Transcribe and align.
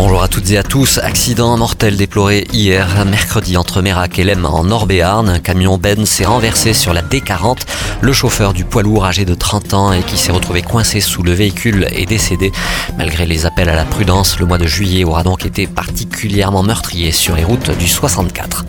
Bonjour 0.00 0.22
à 0.22 0.28
toutes 0.28 0.48
et 0.52 0.56
à 0.56 0.62
tous. 0.62 0.98
Accident 0.98 1.56
mortel 1.56 1.96
déploré 1.96 2.46
hier, 2.52 3.04
mercredi, 3.04 3.56
entre 3.56 3.82
Mérac 3.82 4.16
et 4.20 4.22
Lem 4.22 4.44
en 4.44 4.62
Nord-Béarn. 4.62 5.40
Camion 5.40 5.76
Ben 5.76 6.06
s'est 6.06 6.24
renversé 6.24 6.72
sur 6.72 6.94
la 6.94 7.02
D40. 7.02 7.62
Le 8.00 8.12
chauffeur 8.12 8.52
du 8.52 8.64
poids 8.64 8.84
lourd 8.84 9.06
âgé 9.06 9.24
de 9.24 9.34
30 9.34 9.74
ans 9.74 9.92
et 9.92 10.02
qui 10.02 10.16
s'est 10.16 10.30
retrouvé 10.30 10.62
coincé 10.62 11.00
sous 11.00 11.24
le 11.24 11.32
véhicule 11.32 11.88
est 11.90 12.06
décédé. 12.06 12.52
Malgré 12.96 13.26
les 13.26 13.44
appels 13.44 13.68
à 13.68 13.74
la 13.74 13.84
prudence, 13.84 14.38
le 14.38 14.46
mois 14.46 14.58
de 14.58 14.68
juillet 14.68 15.02
aura 15.02 15.24
donc 15.24 15.44
été 15.44 15.66
particulièrement 15.66 16.62
meurtrier 16.62 17.10
sur 17.10 17.34
les 17.34 17.42
routes 17.42 17.76
du 17.76 17.88
64. 17.88 18.66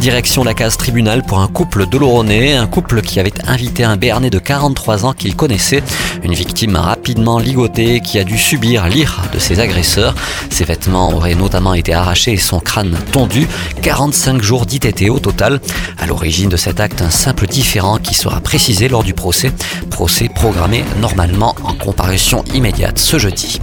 Direction 0.00 0.44
la 0.44 0.54
case 0.54 0.78
tribunal 0.78 1.22
pour 1.22 1.40
un 1.40 1.46
couple 1.46 1.84
d'Oloronais, 1.84 2.54
un 2.54 2.66
couple 2.66 3.02
qui 3.02 3.20
avait 3.20 3.34
invité 3.46 3.84
un 3.84 3.98
Béarnais 3.98 4.30
de 4.30 4.38
43 4.38 5.04
ans 5.04 5.12
qu'il 5.12 5.36
connaissait, 5.36 5.82
une 6.22 6.32
victime 6.32 6.76
rapidement 6.76 7.38
ligotée 7.38 8.00
qui 8.00 8.18
a 8.18 8.24
dû 8.24 8.38
subir 8.38 8.88
l'ire 8.88 9.20
de 9.30 9.38
ses 9.38 9.60
agresseurs. 9.60 10.14
Ses 10.48 10.64
vêtements 10.64 11.12
auraient 11.12 11.34
notamment 11.34 11.74
été 11.74 11.92
arrachés 11.92 12.32
et 12.32 12.38
son 12.38 12.60
crâne 12.60 12.96
tondu. 13.12 13.46
45 13.82 14.40
jours 14.40 14.64
d'ITT 14.64 15.10
au 15.10 15.18
total. 15.18 15.60
À 15.98 16.06
l'origine 16.06 16.48
de 16.48 16.56
cet 16.56 16.80
acte, 16.80 17.02
un 17.02 17.10
simple 17.10 17.46
différent 17.46 17.98
qui 17.98 18.14
sera 18.14 18.40
précisé 18.40 18.88
lors 18.88 19.04
du 19.04 19.12
procès. 19.12 19.52
Procès 19.90 20.30
programmé 20.34 20.82
normalement 20.98 21.54
en 21.62 21.74
comparution 21.74 22.42
immédiate 22.54 22.98
ce 22.98 23.18
jeudi. 23.18 23.60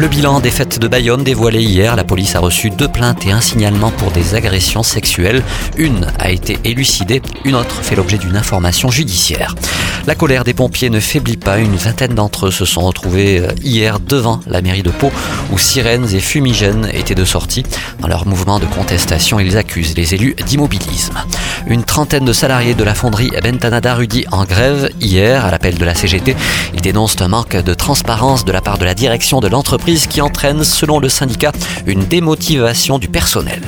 Le 0.00 0.08
bilan 0.08 0.40
des 0.40 0.50
fêtes 0.50 0.78
de 0.78 0.88
Bayonne 0.88 1.24
dévoilé 1.24 1.60
hier, 1.60 1.94
la 1.94 2.04
police 2.04 2.34
a 2.34 2.40
reçu 2.40 2.70
deux 2.70 2.88
plaintes 2.88 3.26
et 3.26 3.32
un 3.32 3.42
signalement 3.42 3.90
pour 3.90 4.10
des 4.10 4.34
agressions 4.34 4.82
sexuelles. 4.82 5.42
Une 5.76 6.06
a 6.18 6.30
été 6.30 6.58
élucidée, 6.64 7.20
une 7.44 7.54
autre 7.54 7.74
fait 7.82 7.96
l'objet 7.96 8.16
d'une 8.16 8.34
information 8.34 8.90
judiciaire. 8.90 9.54
La 10.06 10.14
colère 10.14 10.44
des 10.44 10.54
pompiers 10.54 10.88
ne 10.88 11.00
faiblit 11.00 11.36
pas, 11.36 11.58
une 11.58 11.76
vingtaine 11.76 12.14
d'entre 12.14 12.46
eux 12.46 12.50
se 12.50 12.64
sont 12.64 12.80
retrouvés 12.80 13.40
euh, 13.40 13.52
hier 13.62 14.00
devant 14.00 14.40
la 14.46 14.62
mairie 14.62 14.82
de 14.82 14.90
Pau 14.90 15.12
où 15.52 15.58
sirènes 15.58 16.08
et 16.14 16.20
fumigènes 16.20 16.88
étaient 16.94 17.14
de 17.14 17.26
sortie. 17.26 17.64
Dans 18.00 18.08
leur 18.08 18.26
mouvement 18.26 18.58
de 18.58 18.64
contestation, 18.64 19.38
ils 19.38 19.58
accusent 19.58 19.96
les 19.96 20.14
élus 20.14 20.34
d'immobilisme. 20.46 21.18
Une 21.66 21.84
trentaine 21.84 22.24
de 22.24 22.32
salariés 22.32 22.74
de 22.74 22.84
la 22.84 22.94
fonderie 22.94 23.30
Bentanada 23.42 23.94
Rudy 23.94 24.24
en 24.32 24.44
grève 24.44 24.90
hier 25.00 25.44
à 25.44 25.50
l'appel 25.50 25.76
de 25.76 25.84
la 25.84 25.94
CGT. 25.94 26.34
Ils 26.74 26.80
dénoncent 26.80 27.20
un 27.20 27.28
manque 27.28 27.56
de 27.56 27.74
transparence 27.74 28.44
de 28.44 28.52
la 28.52 28.60
part 28.60 28.78
de 28.78 28.84
la 28.84 28.94
direction 28.94 29.40
de 29.40 29.48
l'entreprise 29.48 30.06
qui 30.06 30.20
entraîne, 30.20 30.64
selon 30.64 30.98
le 30.98 31.08
syndicat, 31.08 31.52
une 31.86 32.04
démotivation 32.04 32.98
du 32.98 33.08
personnel. 33.08 33.60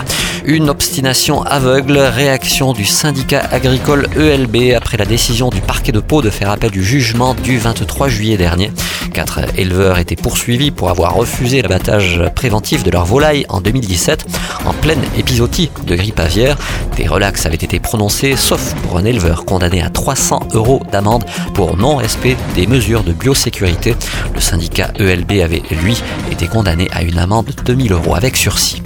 Une 0.44 0.70
obstination 0.70 1.42
aveugle, 1.42 1.98
réaction 1.98 2.72
du 2.72 2.84
syndicat 2.84 3.42
agricole 3.52 4.08
ELB 4.16 4.74
après 4.76 4.96
la 4.96 5.04
décision 5.04 5.50
du 5.50 5.60
parquet 5.60 5.92
de 5.92 6.00
Pau 6.00 6.20
de 6.20 6.30
faire 6.30 6.50
appel 6.50 6.72
du 6.72 6.82
jugement 6.82 7.34
du 7.34 7.58
23 7.58 8.08
juillet 8.08 8.36
dernier. 8.36 8.72
Quatre 9.14 9.40
éleveurs 9.56 9.98
étaient 9.98 10.16
poursuivis 10.16 10.72
pour 10.72 10.90
avoir 10.90 11.14
refusé 11.14 11.62
l'abattage 11.62 12.20
préventif 12.34 12.82
de 12.82 12.90
leurs 12.90 13.04
volailles 13.04 13.46
en 13.50 13.60
2017 13.60 14.26
en 14.64 14.72
pleine 14.72 15.02
épisodie 15.16 15.70
de 15.86 15.94
grippe 15.94 16.18
aviaire. 16.18 16.56
Des 16.96 17.06
relax 17.06 17.46
avaient 17.46 17.54
été 17.54 17.78
prononcés 17.78 18.34
sauf 18.34 18.74
pour 18.82 18.98
un 18.98 19.04
éleveur 19.04 19.44
condamné 19.44 19.80
à 19.80 19.90
300 19.90 20.48
euros 20.54 20.82
d'amende 20.90 21.24
pour 21.54 21.76
non-respect 21.76 22.36
des 22.56 22.66
mesures 22.66 23.04
de 23.04 23.12
biosécurité. 23.12 23.94
Le 24.34 24.40
syndicat 24.40 24.90
ELB 24.98 25.40
avait, 25.42 25.62
lui, 25.82 26.02
été 26.32 26.48
condamné 26.48 26.88
à 26.92 27.02
une 27.02 27.18
amende 27.18 27.46
de 27.46 27.62
2000 27.62 27.92
euros 27.92 28.16
avec 28.16 28.36
sursis. 28.36 28.82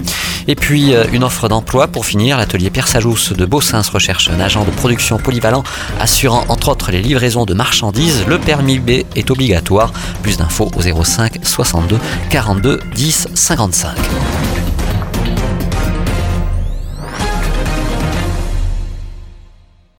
Et 0.47 0.55
puis 0.55 0.93
euh, 0.93 1.05
une 1.11 1.23
offre 1.23 1.47
d'emploi 1.49 1.87
pour 1.87 2.05
finir, 2.05 2.37
l'atelier 2.37 2.69
Pierre 2.69 2.87
Sajous 2.87 3.33
de 3.35 3.45
Bossins 3.45 3.81
recherche 3.91 4.29
un 4.29 4.39
agent 4.39 4.63
de 4.65 4.71
production 4.71 5.17
polyvalent 5.17 5.63
assurant 5.99 6.45
entre 6.49 6.69
autres 6.69 6.91
les 6.91 7.01
livraisons 7.01 7.45
de 7.45 7.53
marchandises. 7.53 8.25
Le 8.27 8.39
permis 8.39 8.79
B 8.79 9.03
est 9.15 9.31
obligatoire. 9.31 9.91
Plus 10.21 10.37
d'infos 10.37 10.71
au 10.75 11.03
05 11.03 11.39
62 11.43 11.99
42 12.29 12.79
10 12.95 13.29
55. 13.33 13.95